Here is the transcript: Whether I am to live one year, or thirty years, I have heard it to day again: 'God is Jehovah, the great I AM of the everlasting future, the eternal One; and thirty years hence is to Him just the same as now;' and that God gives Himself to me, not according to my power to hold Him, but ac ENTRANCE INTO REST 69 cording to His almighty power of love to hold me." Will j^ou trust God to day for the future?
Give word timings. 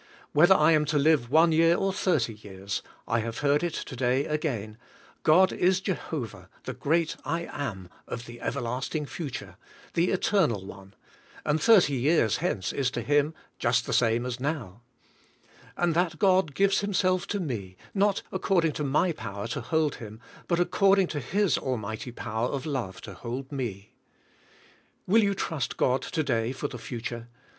Whether 0.31 0.55
I 0.55 0.71
am 0.71 0.85
to 0.85 0.97
live 0.97 1.29
one 1.29 1.51
year, 1.51 1.75
or 1.75 1.93
thirty 1.93 2.33
years, 2.33 2.81
I 3.07 3.19
have 3.19 3.41
heard 3.45 3.61
it 3.61 3.75
to 3.75 3.95
day 3.95 4.25
again: 4.25 4.79
'God 5.21 5.53
is 5.53 5.79
Jehovah, 5.79 6.49
the 6.63 6.73
great 6.73 7.15
I 7.23 7.41
AM 7.53 7.87
of 8.07 8.25
the 8.25 8.41
everlasting 8.41 9.05
future, 9.05 9.57
the 9.93 10.09
eternal 10.09 10.65
One; 10.65 10.95
and 11.45 11.61
thirty 11.61 11.93
years 11.93 12.37
hence 12.37 12.73
is 12.73 12.89
to 12.89 13.03
Him 13.03 13.35
just 13.59 13.85
the 13.85 13.93
same 13.93 14.25
as 14.25 14.39
now;' 14.39 14.81
and 15.77 15.93
that 15.93 16.17
God 16.17 16.55
gives 16.55 16.79
Himself 16.79 17.27
to 17.27 17.39
me, 17.39 17.75
not 17.93 18.23
according 18.31 18.71
to 18.71 18.83
my 18.83 19.11
power 19.11 19.47
to 19.49 19.61
hold 19.61 19.97
Him, 19.97 20.19
but 20.47 20.55
ac 20.57 20.63
ENTRANCE 20.63 20.81
INTO 20.97 21.17
REST 21.19 21.25
69 21.25 21.25
cording 21.29 21.31
to 21.31 21.37
His 21.37 21.57
almighty 21.59 22.11
power 22.11 22.47
of 22.47 22.65
love 22.65 23.01
to 23.01 23.13
hold 23.13 23.51
me." 23.51 23.93
Will 25.05 25.21
j^ou 25.21 25.37
trust 25.37 25.77
God 25.77 26.01
to 26.01 26.23
day 26.23 26.51
for 26.53 26.67
the 26.67 26.79
future? 26.79 27.27